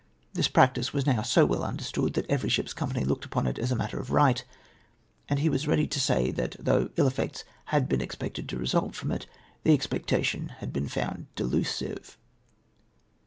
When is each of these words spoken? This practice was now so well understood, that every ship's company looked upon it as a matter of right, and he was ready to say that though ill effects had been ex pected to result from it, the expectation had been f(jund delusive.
This 0.33 0.47
practice 0.47 0.93
was 0.93 1.05
now 1.05 1.21
so 1.21 1.45
well 1.45 1.61
understood, 1.63 2.15
that 2.15 2.25
every 2.27 2.49
ship's 2.49 2.73
company 2.73 3.05
looked 3.05 3.23
upon 3.23 3.45
it 3.45 3.59
as 3.59 3.71
a 3.71 3.75
matter 3.75 3.99
of 3.99 4.09
right, 4.09 4.43
and 5.29 5.37
he 5.37 5.47
was 5.47 5.67
ready 5.67 5.85
to 5.85 5.99
say 5.99 6.31
that 6.31 6.55
though 6.57 6.89
ill 6.95 7.05
effects 7.05 7.43
had 7.65 7.87
been 7.87 8.01
ex 8.01 8.15
pected 8.15 8.47
to 8.47 8.57
result 8.57 8.95
from 8.95 9.11
it, 9.11 9.27
the 9.61 9.75
expectation 9.75 10.53
had 10.57 10.73
been 10.73 10.87
f(jund 10.87 11.25
delusive. 11.35 12.17